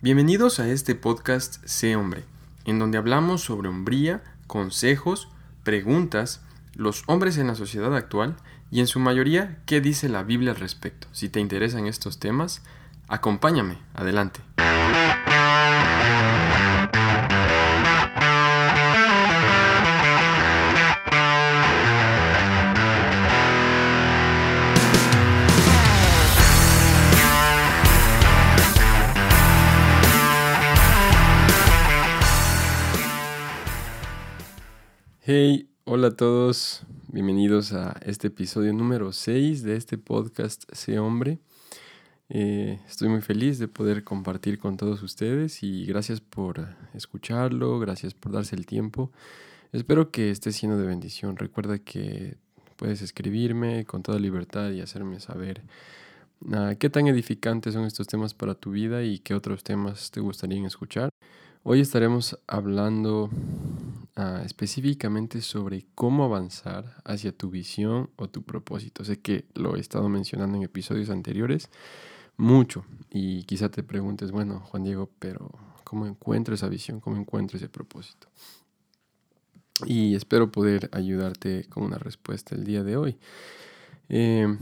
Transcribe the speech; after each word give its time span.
Bienvenidos 0.00 0.60
a 0.60 0.68
este 0.68 0.94
podcast 0.94 1.56
Sé 1.64 1.96
Hombre, 1.96 2.22
en 2.64 2.78
donde 2.78 2.98
hablamos 2.98 3.42
sobre 3.42 3.68
hombría, 3.68 4.22
consejos, 4.46 5.28
preguntas, 5.64 6.40
los 6.76 7.02
hombres 7.08 7.36
en 7.36 7.48
la 7.48 7.56
sociedad 7.56 7.92
actual 7.96 8.36
y 8.70 8.78
en 8.78 8.86
su 8.86 9.00
mayoría 9.00 9.58
qué 9.66 9.80
dice 9.80 10.08
la 10.08 10.22
Biblia 10.22 10.52
al 10.52 10.60
respecto. 10.60 11.08
Si 11.10 11.28
te 11.28 11.40
interesan 11.40 11.88
estos 11.88 12.20
temas, 12.20 12.62
acompáñame, 13.08 13.78
adelante. 13.92 14.38
Hey, 35.30 35.68
hola 35.84 36.06
a 36.06 36.16
todos, 36.16 36.86
bienvenidos 37.08 37.74
a 37.74 38.00
este 38.06 38.28
episodio 38.28 38.72
número 38.72 39.12
6 39.12 39.62
de 39.62 39.76
este 39.76 39.98
podcast 39.98 40.64
Sé 40.72 40.98
Hombre. 40.98 41.38
Eh, 42.30 42.80
estoy 42.88 43.10
muy 43.10 43.20
feliz 43.20 43.58
de 43.58 43.68
poder 43.68 44.04
compartir 44.04 44.58
con 44.58 44.78
todos 44.78 45.02
ustedes 45.02 45.62
y 45.62 45.84
gracias 45.84 46.22
por 46.22 46.66
escucharlo, 46.94 47.78
gracias 47.78 48.14
por 48.14 48.32
darse 48.32 48.56
el 48.56 48.64
tiempo. 48.64 49.12
Espero 49.70 50.10
que 50.10 50.30
esté 50.30 50.50
siendo 50.50 50.78
de 50.78 50.86
bendición. 50.86 51.36
Recuerda 51.36 51.78
que 51.78 52.38
puedes 52.76 53.02
escribirme 53.02 53.84
con 53.84 54.02
toda 54.02 54.18
libertad 54.18 54.70
y 54.70 54.80
hacerme 54.80 55.20
saber 55.20 55.60
ah, 56.54 56.74
qué 56.78 56.88
tan 56.88 57.06
edificantes 57.06 57.74
son 57.74 57.84
estos 57.84 58.06
temas 58.06 58.32
para 58.32 58.54
tu 58.54 58.70
vida 58.70 59.02
y 59.02 59.18
qué 59.18 59.34
otros 59.34 59.62
temas 59.62 60.10
te 60.10 60.20
gustaría 60.20 60.66
escuchar. 60.66 61.10
Hoy 61.70 61.80
estaremos 61.80 62.38
hablando 62.46 63.28
ah, 64.16 64.40
específicamente 64.42 65.42
sobre 65.42 65.84
cómo 65.94 66.24
avanzar 66.24 67.02
hacia 67.04 67.30
tu 67.30 67.50
visión 67.50 68.08
o 68.16 68.30
tu 68.30 68.42
propósito. 68.42 69.04
Sé 69.04 69.20
que 69.20 69.44
lo 69.52 69.76
he 69.76 69.80
estado 69.80 70.08
mencionando 70.08 70.56
en 70.56 70.62
episodios 70.62 71.10
anteriores 71.10 71.68
mucho 72.38 72.86
y 73.10 73.42
quizá 73.42 73.68
te 73.68 73.82
preguntes, 73.82 74.30
bueno, 74.30 74.60
Juan 74.60 74.84
Diego, 74.84 75.10
pero 75.18 75.50
¿cómo 75.84 76.06
encuentro 76.06 76.54
esa 76.54 76.70
visión? 76.70 77.00
¿Cómo 77.00 77.18
encuentro 77.18 77.58
ese 77.58 77.68
propósito? 77.68 78.28
Y 79.84 80.14
espero 80.14 80.50
poder 80.50 80.88
ayudarte 80.92 81.66
con 81.68 81.82
una 81.82 81.98
respuesta 81.98 82.54
el 82.54 82.64
día 82.64 82.82
de 82.82 82.96
hoy. 82.96 83.18
Em, 84.08 84.56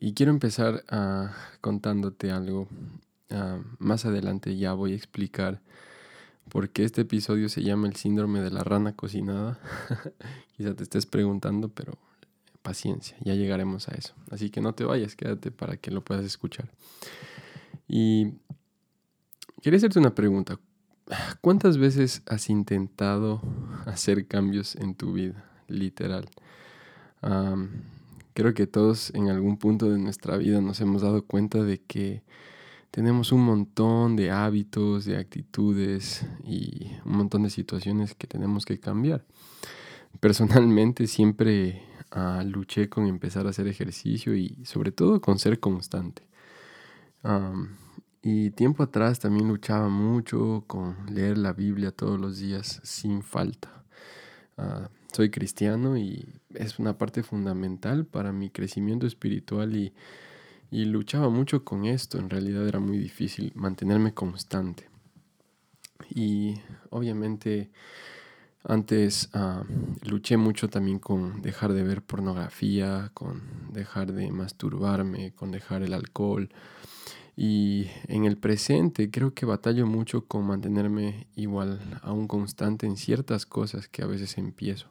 y 0.00 0.14
quiero 0.14 0.32
empezar 0.32 0.84
ah, 0.88 1.34
contándote 1.60 2.30
algo. 2.30 2.66
Ah, 3.28 3.58
más 3.78 4.06
adelante 4.06 4.56
ya 4.56 4.72
voy 4.72 4.94
a 4.94 4.96
explicar 4.96 5.60
porque 6.48 6.84
este 6.84 7.02
episodio 7.02 7.48
se 7.48 7.62
llama 7.62 7.88
el 7.88 7.96
síndrome 7.96 8.40
de 8.40 8.50
la 8.50 8.64
rana 8.64 8.94
cocinada. 8.94 9.58
Quizá 10.56 10.74
te 10.74 10.82
estés 10.82 11.06
preguntando, 11.06 11.68
pero 11.68 11.98
paciencia, 12.62 13.16
ya 13.20 13.34
llegaremos 13.34 13.88
a 13.88 13.92
eso. 13.92 14.14
Así 14.30 14.50
que 14.50 14.60
no 14.60 14.74
te 14.74 14.84
vayas, 14.84 15.16
quédate 15.16 15.50
para 15.50 15.76
que 15.76 15.90
lo 15.90 16.02
puedas 16.02 16.24
escuchar. 16.24 16.70
Y 17.86 18.34
quería 19.62 19.78
hacerte 19.78 19.98
una 19.98 20.14
pregunta. 20.14 20.58
¿Cuántas 21.40 21.78
veces 21.78 22.22
has 22.26 22.50
intentado 22.50 23.40
hacer 23.86 24.26
cambios 24.26 24.76
en 24.76 24.94
tu 24.94 25.14
vida? 25.14 25.44
Literal. 25.68 26.28
creo 28.34 28.54
que 28.54 28.66
todos 28.66 29.14
en 29.14 29.28
algún 29.28 29.58
punto 29.58 29.90
de 29.90 29.98
nuestra 29.98 30.36
vida 30.36 30.60
nos 30.60 30.80
hemos 30.80 31.02
dado 31.02 31.24
cuenta 31.24 31.62
de 31.62 31.80
que 31.80 32.22
tenemos 32.90 33.32
un 33.32 33.44
montón 33.44 34.16
de 34.16 34.30
hábitos, 34.30 35.04
de 35.04 35.16
actitudes 35.16 36.26
y 36.44 36.90
un 37.04 37.16
montón 37.16 37.42
de 37.42 37.50
situaciones 37.50 38.14
que 38.14 38.26
tenemos 38.26 38.64
que 38.64 38.80
cambiar. 38.80 39.24
Personalmente 40.20 41.06
siempre 41.06 41.82
ah, 42.10 42.42
luché 42.44 42.88
con 42.88 43.06
empezar 43.06 43.46
a 43.46 43.50
hacer 43.50 43.68
ejercicio 43.68 44.34
y 44.34 44.64
sobre 44.64 44.92
todo 44.92 45.20
con 45.20 45.38
ser 45.38 45.60
constante. 45.60 46.22
y 48.22 48.50
tiempo 48.50 48.82
atrás 48.82 49.20
también 49.20 49.48
luchaba 49.48 49.88
mucho 49.88 50.64
con 50.66 50.96
leer 51.12 51.38
la 51.38 51.52
Biblia 51.52 51.92
todos 51.92 52.18
los 52.18 52.38
días 52.38 52.80
sin 52.84 53.22
falta. 53.22 53.84
Ah, 54.56 54.88
soy 55.12 55.30
cristiano 55.30 55.96
y 55.96 56.28
es 56.54 56.78
una 56.78 56.98
parte 56.98 57.22
fundamental 57.22 58.06
para 58.06 58.32
mi 58.32 58.50
crecimiento 58.50 59.06
espiritual 59.06 59.76
y 59.76 59.92
y 60.70 60.84
luchaba 60.84 61.30
mucho 61.30 61.64
con 61.64 61.84
esto, 61.86 62.18
en 62.18 62.30
realidad 62.30 62.66
era 62.66 62.80
muy 62.80 62.98
difícil 62.98 63.52
mantenerme 63.54 64.12
constante. 64.12 64.88
Y 66.10 66.60
obviamente 66.90 67.70
antes 68.64 69.30
ah, 69.32 69.62
luché 70.02 70.36
mucho 70.36 70.68
también 70.68 70.98
con 70.98 71.40
dejar 71.42 71.72
de 71.72 71.82
ver 71.82 72.02
pornografía, 72.02 73.10
con 73.14 73.72
dejar 73.72 74.12
de 74.12 74.30
masturbarme, 74.30 75.32
con 75.34 75.50
dejar 75.50 75.82
el 75.82 75.94
alcohol. 75.94 76.50
Y 77.36 77.86
en 78.08 78.24
el 78.24 78.36
presente 78.36 79.10
creo 79.10 79.32
que 79.32 79.46
batallo 79.46 79.86
mucho 79.86 80.26
con 80.26 80.44
mantenerme 80.44 81.28
igual, 81.36 81.80
aún 82.02 82.26
constante 82.26 82.86
en 82.86 82.96
ciertas 82.96 83.46
cosas 83.46 83.88
que 83.88 84.02
a 84.02 84.06
veces 84.06 84.36
empiezo. 84.38 84.90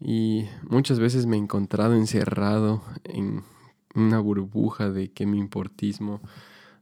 Y 0.00 0.44
muchas 0.62 1.00
veces 1.00 1.26
me 1.26 1.36
he 1.36 1.40
encontrado 1.40 1.94
encerrado 1.94 2.84
en 3.04 3.42
una 3.94 4.18
burbuja 4.20 4.90
de 4.90 5.12
que 5.12 5.26
mi 5.26 5.38
importismo 5.38 6.20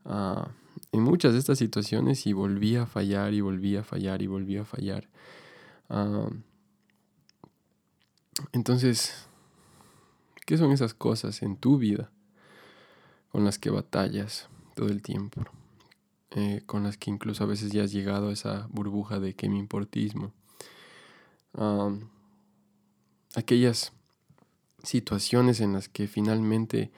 ah, 0.04 0.50
en 0.92 1.02
muchas 1.02 1.32
de 1.32 1.38
estas 1.38 1.58
situaciones 1.58 2.26
y 2.26 2.32
volví 2.32 2.76
a 2.76 2.86
fallar 2.86 3.34
y 3.34 3.40
volví 3.40 3.76
a 3.76 3.84
fallar 3.84 4.22
y 4.22 4.26
volví 4.26 4.56
a 4.56 4.64
fallar. 4.64 5.08
Ah, 5.88 6.28
entonces, 8.52 9.26
¿qué 10.46 10.56
son 10.56 10.72
esas 10.72 10.94
cosas 10.94 11.42
en 11.42 11.56
tu 11.56 11.78
vida 11.78 12.10
con 13.30 13.44
las 13.44 13.58
que 13.58 13.70
batallas 13.70 14.48
todo 14.74 14.88
el 14.88 15.02
tiempo? 15.02 15.42
Eh, 16.30 16.62
con 16.64 16.82
las 16.82 16.96
que 16.96 17.10
incluso 17.10 17.44
a 17.44 17.46
veces 17.46 17.72
ya 17.72 17.84
has 17.84 17.92
llegado 17.92 18.28
a 18.28 18.32
esa 18.32 18.66
burbuja 18.70 19.20
de 19.20 19.34
que 19.34 19.50
mi 19.50 19.58
importismo. 19.58 20.32
Ah, 21.54 21.90
aquellas 23.34 23.92
situaciones 24.82 25.60
en 25.60 25.72
las 25.72 25.88
que 25.88 26.08
finalmente 26.08 26.90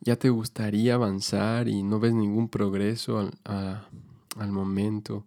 ya 0.00 0.16
te 0.16 0.30
gustaría 0.30 0.94
avanzar 0.94 1.68
y 1.68 1.82
no 1.82 1.98
ves 1.98 2.14
ningún 2.14 2.48
progreso 2.48 3.30
al, 3.44 4.52
momento. 4.52 5.24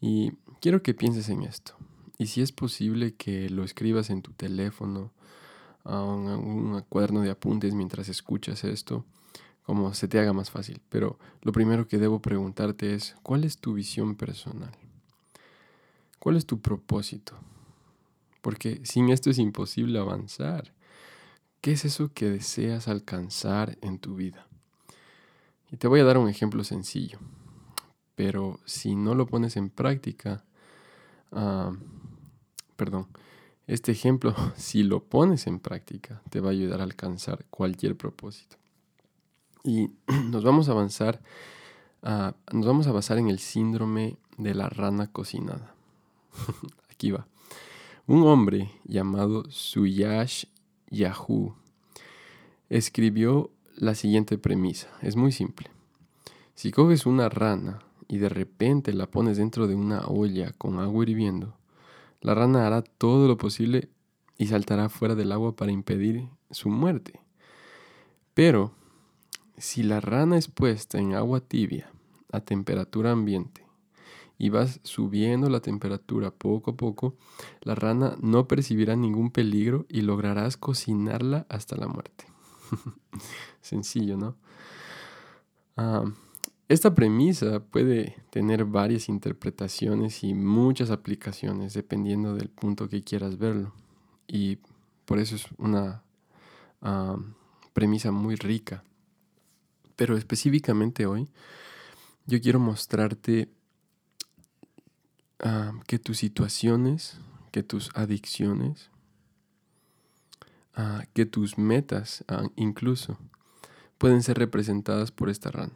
Y 0.00 0.32
quiero 0.60 0.82
que 0.82 0.94
pienses 0.94 1.28
en 1.28 1.42
esto. 1.42 1.74
Y 2.18 2.26
si 2.26 2.42
es 2.42 2.52
posible 2.52 3.14
que 3.14 3.48
lo 3.50 3.64
escribas 3.64 4.10
en 4.10 4.22
tu 4.22 4.32
teléfono, 4.32 5.12
a 5.84 6.02
un, 6.02 6.26
un, 6.26 6.82
cuaderno 6.88 7.20
de 7.20 7.30
apuntes 7.30 7.72
mientras 7.74 8.08
escuchas 8.08 8.64
esto, 8.64 9.04
como 9.64 9.94
se 9.94 10.08
te 10.08 10.18
haga 10.18 10.32
más 10.32 10.50
fácil. 10.50 10.80
Pero 10.88 11.18
lo 11.42 11.52
primero 11.52 11.86
que 11.86 11.98
debo 11.98 12.20
preguntarte 12.20 12.94
es, 12.94 13.16
¿cuál 13.22 13.44
es 13.44 13.58
tu 13.58 13.74
visión 13.74 14.16
personal? 14.16 14.72
¿Cuál 16.18 16.36
es 16.36 16.46
tu 16.46 16.60
propósito? 16.60 17.34
Porque 18.42 18.80
sin 18.84 19.10
esto 19.10 19.30
es 19.30 19.38
imposible 19.38 19.98
avanzar. 19.98 20.72
¿Qué 21.66 21.72
es 21.72 21.84
eso 21.84 22.12
que 22.14 22.30
deseas 22.30 22.86
alcanzar 22.86 23.76
en 23.80 23.98
tu 23.98 24.14
vida? 24.14 24.46
Y 25.72 25.78
te 25.78 25.88
voy 25.88 25.98
a 25.98 26.04
dar 26.04 26.16
un 26.16 26.28
ejemplo 26.28 26.62
sencillo, 26.62 27.18
pero 28.14 28.60
si 28.66 28.94
no 28.94 29.16
lo 29.16 29.26
pones 29.26 29.56
en 29.56 29.70
práctica, 29.70 30.44
ah, 31.32 31.72
perdón, 32.76 33.08
este 33.66 33.90
ejemplo, 33.90 34.32
si 34.56 34.84
lo 34.84 35.02
pones 35.02 35.48
en 35.48 35.58
práctica, 35.58 36.22
te 36.30 36.38
va 36.38 36.50
a 36.50 36.52
ayudar 36.52 36.78
a 36.78 36.84
alcanzar 36.84 37.44
cualquier 37.50 37.96
propósito. 37.96 38.58
Y 39.64 39.90
nos 40.30 40.44
vamos 40.44 40.68
a 40.68 40.70
avanzar, 40.70 41.20
ah, 42.04 42.36
nos 42.52 42.64
vamos 42.64 42.86
a 42.86 42.92
basar 42.92 43.18
en 43.18 43.26
el 43.26 43.40
síndrome 43.40 44.18
de 44.38 44.54
la 44.54 44.68
rana 44.68 45.08
cocinada. 45.08 45.74
Aquí 46.92 47.10
va. 47.10 47.26
Un 48.06 48.22
hombre 48.22 48.70
llamado 48.84 49.50
Suyash 49.50 50.44
Yahoo 50.90 51.56
escribió 52.68 53.50
la 53.76 53.94
siguiente 53.94 54.38
premisa. 54.38 54.88
Es 55.02 55.16
muy 55.16 55.32
simple. 55.32 55.70
Si 56.54 56.70
coges 56.70 57.06
una 57.06 57.28
rana 57.28 57.80
y 58.08 58.18
de 58.18 58.28
repente 58.28 58.92
la 58.92 59.10
pones 59.10 59.36
dentro 59.36 59.66
de 59.66 59.74
una 59.74 60.06
olla 60.06 60.52
con 60.52 60.78
agua 60.78 61.04
hirviendo, 61.04 61.56
la 62.20 62.34
rana 62.34 62.66
hará 62.66 62.82
todo 62.82 63.28
lo 63.28 63.36
posible 63.36 63.88
y 64.38 64.46
saltará 64.46 64.88
fuera 64.88 65.14
del 65.14 65.32
agua 65.32 65.54
para 65.54 65.72
impedir 65.72 66.28
su 66.50 66.68
muerte. 66.68 67.20
Pero 68.34 68.72
si 69.58 69.82
la 69.82 70.00
rana 70.00 70.38
es 70.38 70.48
puesta 70.48 70.98
en 70.98 71.14
agua 71.14 71.40
tibia 71.40 71.90
a 72.32 72.40
temperatura 72.40 73.12
ambiente 73.12 73.65
y 74.38 74.50
vas 74.50 74.80
subiendo 74.82 75.48
la 75.48 75.60
temperatura 75.60 76.30
poco 76.30 76.72
a 76.72 76.76
poco, 76.76 77.16
la 77.62 77.74
rana 77.74 78.16
no 78.20 78.46
percibirá 78.46 78.96
ningún 78.96 79.30
peligro 79.30 79.86
y 79.88 80.02
lograrás 80.02 80.56
cocinarla 80.56 81.46
hasta 81.48 81.76
la 81.76 81.88
muerte. 81.88 82.26
Sencillo, 83.60 84.16
¿no? 84.16 84.36
Esta 86.68 86.94
premisa 86.94 87.60
puede 87.60 88.16
tener 88.30 88.64
varias 88.64 89.08
interpretaciones 89.08 90.24
y 90.24 90.34
muchas 90.34 90.90
aplicaciones 90.90 91.74
dependiendo 91.74 92.34
del 92.34 92.48
punto 92.48 92.88
que 92.88 93.02
quieras 93.02 93.38
verlo. 93.38 93.72
Y 94.26 94.58
por 95.04 95.18
eso 95.18 95.36
es 95.36 95.46
una 95.58 96.02
premisa 97.72 98.10
muy 98.10 98.36
rica. 98.36 98.82
Pero 99.94 100.16
específicamente 100.16 101.06
hoy 101.06 101.28
yo 102.26 102.40
quiero 102.40 102.58
mostrarte 102.58 103.48
que 105.86 105.98
tus 105.98 106.18
situaciones, 106.18 107.18
que 107.52 107.62
tus 107.62 107.90
adicciones, 107.94 108.90
que 111.14 111.26
tus 111.26 111.58
metas 111.58 112.24
incluso 112.56 113.18
pueden 113.98 114.22
ser 114.22 114.38
representadas 114.38 115.10
por 115.10 115.30
esta 115.30 115.50
rana. 115.50 115.72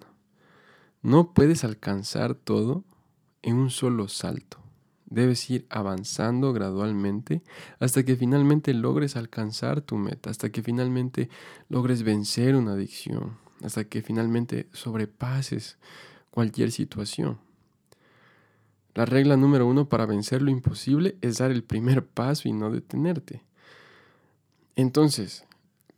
No 1.02 1.32
puedes 1.32 1.64
alcanzar 1.64 2.34
todo 2.34 2.84
en 3.42 3.56
un 3.56 3.70
solo 3.70 4.08
salto. 4.08 4.58
Debes 5.06 5.48
ir 5.50 5.66
avanzando 5.70 6.52
gradualmente 6.52 7.42
hasta 7.80 8.04
que 8.04 8.14
finalmente 8.14 8.74
logres 8.74 9.16
alcanzar 9.16 9.80
tu 9.80 9.96
meta, 9.96 10.30
hasta 10.30 10.50
que 10.50 10.62
finalmente 10.62 11.30
logres 11.68 12.02
vencer 12.02 12.54
una 12.54 12.74
adicción, 12.74 13.38
hasta 13.64 13.84
que 13.84 14.02
finalmente 14.02 14.68
sobrepases 14.72 15.78
cualquier 16.30 16.70
situación. 16.70 17.38
La 18.94 19.04
regla 19.04 19.36
número 19.36 19.66
uno 19.66 19.88
para 19.88 20.06
vencer 20.06 20.42
lo 20.42 20.50
imposible 20.50 21.16
es 21.20 21.38
dar 21.38 21.50
el 21.50 21.62
primer 21.62 22.04
paso 22.04 22.48
y 22.48 22.52
no 22.52 22.70
detenerte. 22.70 23.42
Entonces, 24.74 25.44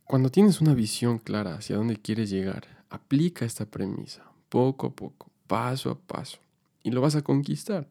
cuando 0.05 0.29
tienes 0.29 0.61
una 0.61 0.73
visión 0.73 1.17
clara 1.17 1.55
hacia 1.55 1.77
dónde 1.77 1.97
quieres 1.97 2.29
llegar, 2.29 2.67
aplica 2.89 3.45
esta 3.45 3.65
premisa 3.65 4.23
poco 4.49 4.87
a 4.87 4.91
poco, 4.91 5.31
paso 5.47 5.89
a 5.89 5.97
paso, 5.97 6.37
y 6.83 6.91
lo 6.91 7.01
vas 7.01 7.15
a 7.15 7.23
conquistar. 7.23 7.87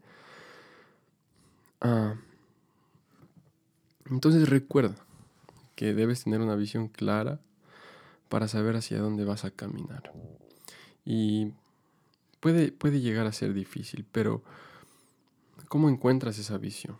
Ah, 1.80 2.14
entonces 4.08 4.48
recuerda 4.48 4.94
que 5.74 5.94
debes 5.94 6.22
tener 6.22 6.40
una 6.40 6.54
visión 6.54 6.86
clara 6.86 7.40
para 8.28 8.46
saber 8.46 8.76
hacia 8.76 9.00
dónde 9.00 9.24
vas 9.24 9.44
a 9.44 9.50
caminar. 9.50 10.12
Y 11.04 11.52
puede, 12.38 12.70
puede 12.70 13.00
llegar 13.00 13.26
a 13.26 13.32
ser 13.32 13.52
difícil, 13.52 14.06
pero 14.12 14.42
¿cómo 15.68 15.88
encuentras 15.88 16.38
esa 16.38 16.58
visión? 16.58 16.96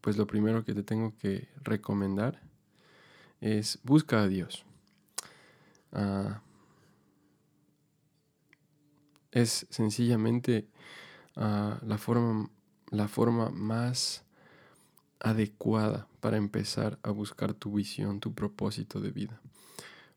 Pues 0.00 0.16
lo 0.16 0.26
primero 0.26 0.64
que 0.64 0.74
te 0.74 0.82
tengo 0.82 1.14
que 1.18 1.48
recomendar 1.62 2.40
es 3.40 3.78
busca 3.82 4.22
a 4.22 4.28
Dios. 4.28 4.64
Ah, 5.92 6.40
es 9.32 9.66
sencillamente 9.70 10.68
ah, 11.36 11.78
la, 11.86 11.98
forma, 11.98 12.50
la 12.90 13.08
forma 13.08 13.50
más 13.50 14.24
adecuada 15.20 16.06
para 16.20 16.36
empezar 16.36 16.98
a 17.02 17.10
buscar 17.10 17.54
tu 17.54 17.72
visión, 17.72 18.20
tu 18.20 18.34
propósito 18.34 19.00
de 19.00 19.10
vida. 19.10 19.40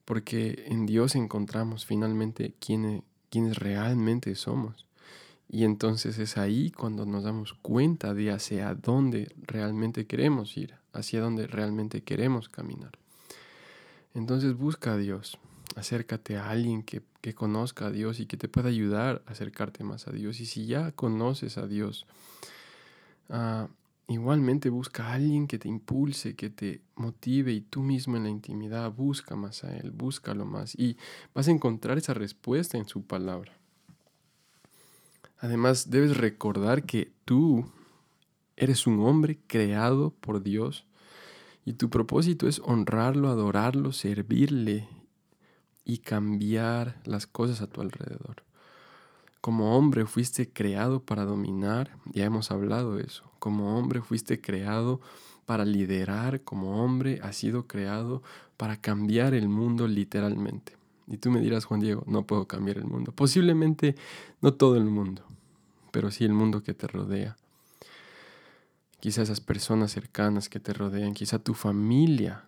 Porque 0.06 0.66
en 0.68 0.86
Dios 0.86 1.16
encontramos 1.16 1.86
finalmente 1.86 2.56
quiénes, 2.60 3.04
realmente 3.58 4.36
somos. 4.36 4.87
Y 5.50 5.64
entonces 5.64 6.18
es 6.20 6.38
ahí 6.38 6.72
cuando 6.72 7.06
nos 7.06 7.24
damos 7.24 7.54
cuenta 7.54 8.14
de 8.14 8.32
hacia 8.32 8.74
dónde 8.76 9.34
realmente 9.42 10.06
queremos 10.06 10.58
ir, 10.58 10.76
hacia 10.92 11.22
dónde 11.22 11.48
realmente 11.48 12.02
queremos 12.04 12.50
caminar. 12.50 12.92
Entonces 14.14 14.56
busca 14.56 14.94
a 14.94 14.98
Dios, 14.98 15.38
acércate 15.76 16.38
a 16.38 16.50
alguien 16.50 16.84
que, 16.84 17.04
conozca 17.36 17.88
a 17.88 17.92
Dios 17.92 18.22
y 18.22 18.26
que 18.26 18.38
te 18.38 18.48
pueda 18.48 18.70
ayudar 18.70 19.22
a 19.26 19.32
acercarte 19.32 19.84
más 19.84 20.08
a 20.08 20.12
Dios. 20.12 20.40
Y 20.40 20.46
si 20.46 20.66
ya 20.66 20.94
conoces 20.94 21.58
a 21.58 21.68
Dios, 21.68 22.06
ah, 23.30 23.68
igualmente 24.08 24.70
busca 24.70 25.08
a 25.08 25.14
alguien 25.16 25.46
que 25.46 25.60
te 25.60 25.68
impulse, 25.68 26.36
que 26.36 26.50
te 26.50 26.82
motive 26.96 27.52
y 27.52 27.62
tú 27.62 27.84
mismo 27.84 28.16
en 28.16 28.24
la 28.24 28.30
intimidad 28.30 28.90
busca 28.92 29.36
más 29.36 29.66
a 29.66 29.76
Él, 29.76 29.92
búscalo 29.92 30.46
más 30.46 30.74
y 30.76 30.98
vas 31.34 31.50
a 31.50 31.52
encontrar 31.52 31.98
esa 31.98 32.14
respuesta 32.14 32.78
en 32.78 32.88
su 32.88 33.04
palabra. 33.04 33.52
Además, 35.40 35.90
debes 35.90 36.18
recordar 36.18 36.84
que 36.84 37.12
tú 37.26 37.66
eres 38.56 38.88
un 38.88 39.00
hombre 39.02 39.40
creado 39.48 40.12
por 40.12 40.42
Dios 40.42 40.86
y 41.64 41.74
tu 41.74 41.90
propósito 41.90 42.48
es 42.48 42.60
honrarlo, 42.64 43.30
adorarlo, 43.30 43.92
servirle 43.92 44.88
y 45.86 46.00
cambiar 46.00 47.00
las 47.06 47.28
cosas 47.28 47.62
a 47.62 47.68
tu 47.68 47.82
alrededor. 47.82 48.44
Como 49.42 49.78
hombre 49.78 50.06
fuiste 50.06 50.52
creado 50.52 51.02
para 51.02 51.24
dominar, 51.24 51.98
ya 52.12 52.26
hemos 52.26 52.52
hablado 52.52 52.96
de 52.96 53.04
eso. 53.04 53.32
Como 53.40 53.78
hombre 53.78 54.02
fuiste 54.02 54.42
creado 54.42 55.00
para 55.46 55.64
liderar, 55.64 56.42
como 56.42 56.84
hombre 56.84 57.20
has 57.22 57.38
sido 57.38 57.68
creado 57.68 58.24
para 58.58 58.82
cambiar 58.82 59.34
el 59.34 59.48
mundo 59.48 59.88
literalmente. 59.88 60.76
Y 61.08 61.18
tú 61.18 61.32
me 61.32 61.40
dirás, 61.40 61.66
Juan 61.66 61.80
Diego, 61.80 62.04
no 62.06 62.24
puedo 62.24 62.48
cambiar 62.48 62.78
el 62.78 62.86
mundo. 62.86 63.14
Posiblemente 63.14 63.96
no 64.42 64.54
todo 64.54 64.76
el 64.76 64.86
mundo, 64.86 65.24
pero 65.98 66.12
sí 66.12 66.26
el 66.26 66.34
mundo 66.34 66.62
que 66.62 66.76
te 66.76 66.86
rodea. 66.86 67.38
Quizá 69.00 69.24
esas 69.24 69.42
personas 69.42 69.92
cercanas 69.92 70.48
que 70.48 70.60
te 70.60 70.72
rodean, 70.72 71.16
quizá 71.16 71.40
tu 71.40 71.56
familia 71.56 72.46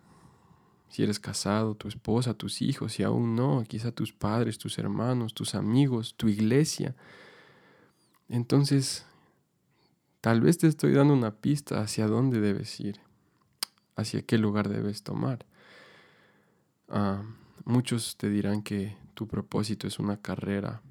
si 0.88 1.02
eres 1.02 1.20
casado, 1.20 1.74
tu 1.74 1.88
esposa, 1.88 2.36
tus 2.36 2.62
hijos, 2.62 2.94
si 2.94 3.02
aún 3.02 3.36
no, 3.36 3.64
quizá 3.68 3.92
tus 3.92 4.14
padres, 4.14 4.60
tus 4.60 4.78
hermanos, 4.78 5.34
tus 5.34 5.56
amigos, 5.56 6.14
tu 6.16 6.28
iglesia. 6.28 6.96
Entonces, 8.28 9.04
tal 10.22 10.42
vez 10.42 10.60
te 10.60 10.68
estoy 10.68 10.94
dando 10.94 11.16
una 11.16 11.32
pista 11.32 11.82
hacia 11.82 12.06
dónde 12.06 12.42
debes 12.42 12.80
ir, 12.80 13.00
hacia 13.96 14.22
qué 14.22 14.38
lugar 14.38 14.70
debes 14.70 15.02
tomar. 15.02 15.44
Ah, 16.88 17.24
muchos 17.66 18.16
te 18.16 18.30
dirán 18.30 18.62
que 18.62 18.96
tu 19.16 19.28
propósito 19.28 19.88
es 19.88 19.98
una 19.98 20.18
carrera, 20.18 20.84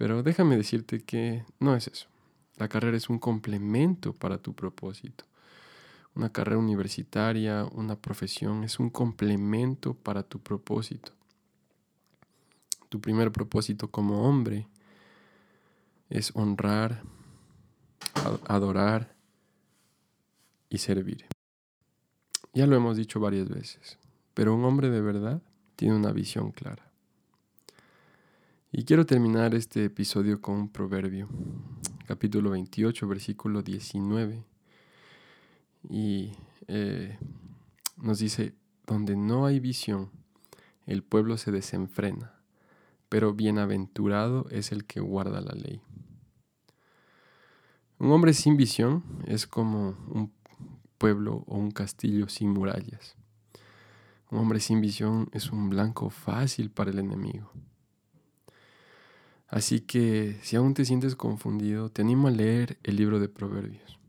pero 0.00 0.22
déjame 0.22 0.56
decirte 0.56 1.02
que 1.02 1.44
no 1.58 1.76
es 1.76 1.86
eso. 1.86 2.06
La 2.56 2.68
carrera 2.68 2.96
es 2.96 3.10
un 3.10 3.18
complemento 3.18 4.14
para 4.14 4.38
tu 4.38 4.54
propósito 4.54 5.24
una 6.14 6.30
carrera 6.30 6.58
universitaria, 6.58 7.64
una 7.64 7.96
profesión, 7.96 8.64
es 8.64 8.78
un 8.78 8.90
complemento 8.90 9.94
para 9.94 10.22
tu 10.22 10.40
propósito. 10.40 11.12
Tu 12.88 13.00
primer 13.00 13.30
propósito 13.30 13.88
como 13.88 14.28
hombre 14.28 14.66
es 16.08 16.32
honrar, 16.34 17.02
adorar 18.48 19.14
y 20.68 20.78
servir. 20.78 21.26
Ya 22.52 22.66
lo 22.66 22.74
hemos 22.74 22.96
dicho 22.96 23.20
varias 23.20 23.48
veces, 23.48 23.98
pero 24.34 24.54
un 24.54 24.64
hombre 24.64 24.90
de 24.90 25.00
verdad 25.00 25.40
tiene 25.76 25.94
una 25.94 26.10
visión 26.10 26.50
clara. 26.50 26.89
Y 28.72 28.84
quiero 28.84 29.04
terminar 29.04 29.56
este 29.56 29.86
episodio 29.86 30.40
con 30.40 30.54
un 30.54 30.68
proverbio, 30.68 31.28
capítulo 32.06 32.50
28, 32.50 33.08
versículo 33.08 33.62
19 33.62 34.44
y 35.88 36.30
eh, 36.68 37.18
nos 37.96 38.20
dice, 38.20 38.54
donde 38.86 39.16
no 39.16 39.46
hay 39.46 39.58
visión, 39.58 40.10
el 40.86 41.02
pueblo 41.02 41.36
se 41.36 41.50
desenfrena, 41.50 42.34
pero 43.08 43.34
bienaventurado 43.34 44.46
es 44.50 44.70
el 44.70 44.84
que 44.84 45.00
guarda 45.00 45.40
la 45.40 45.54
ley. 45.54 45.82
Un 47.98 48.12
hombre 48.12 48.34
sin 48.34 48.56
visión 48.56 49.02
es 49.26 49.48
como 49.48 49.96
un 50.06 50.32
pueblo 50.96 51.42
o 51.48 51.58
un 51.58 51.72
castillo 51.72 52.28
sin 52.28 52.50
murallas. 52.50 53.16
Un 54.30 54.38
hombre 54.38 54.60
sin 54.60 54.80
visión 54.80 55.28
es 55.32 55.50
un 55.50 55.70
blanco 55.70 56.08
fácil 56.08 56.70
para 56.70 56.92
el 56.92 57.00
enemigo. 57.00 57.50
Así 59.50 59.80
que 59.80 60.38
si 60.42 60.56
aún 60.56 60.74
te 60.74 60.84
sientes 60.84 61.16
confundido, 61.16 61.90
te 61.90 62.02
animo 62.02 62.28
a 62.28 62.30
leer 62.30 62.78
el 62.84 62.96
libro 62.96 63.20
de 63.20 63.28
Proverbios 63.28 64.00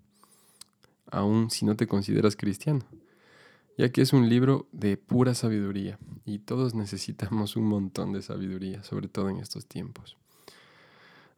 aun 1.11 1.51
si 1.51 1.65
no 1.65 1.75
te 1.75 1.87
consideras 1.87 2.35
cristiano, 2.35 2.81
ya 3.77 3.91
que 3.91 4.01
es 4.01 4.13
un 4.13 4.29
libro 4.29 4.67
de 4.71 4.97
pura 4.97 5.35
sabiduría 5.35 5.99
y 6.25 6.39
todos 6.39 6.73
necesitamos 6.73 7.55
un 7.55 7.65
montón 7.65 8.13
de 8.13 8.21
sabiduría, 8.21 8.83
sobre 8.83 9.07
todo 9.07 9.29
en 9.29 9.37
estos 9.37 9.65
tiempos. 9.65 10.17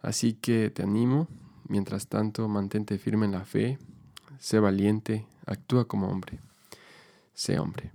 Así 0.02 0.34
que 0.34 0.70
te 0.70 0.84
animo, 0.84 1.28
mientras 1.68 2.08
tanto, 2.08 2.48
mantente 2.48 2.98
firme 2.98 3.26
en 3.26 3.32
la 3.32 3.46
fe, 3.46 3.80
sé 4.40 4.60
valiente, 4.60 5.26
actúa 5.46 5.86
como 5.86 6.10
hombre, 6.10 6.40
sé 7.34 7.58
hombre. 7.60 7.92